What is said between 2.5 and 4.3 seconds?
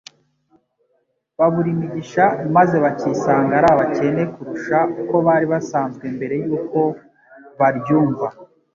maze bakisanga ari abakene